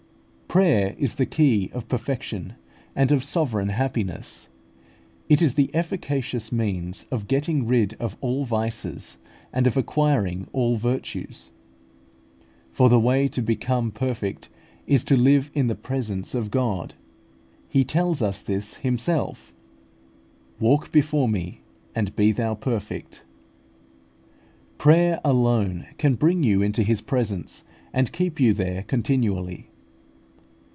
[0.53, 2.55] Prayer is the key of perfection
[2.93, 4.49] and of sovereign happiness;
[5.29, 9.17] it is the efficacious means of getting rid of all vices
[9.53, 11.51] and of acquiring all virtues;
[12.69, 14.49] for the way to become perfect
[14.85, 16.95] is to live in the presence of God.
[17.69, 19.53] He tells us this Himself:
[20.59, 21.61] "Walk before me,
[21.95, 23.21] and be thou perfect" (Gen.
[23.39, 24.71] xvii.
[24.71, 24.77] 1).
[24.79, 27.63] Prayer alone can bring you into His presence,
[27.93, 29.69] and keep you there continually.